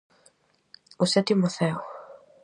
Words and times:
O 1.03 1.05
sétimo 1.13 1.47
ceo. 1.55 1.79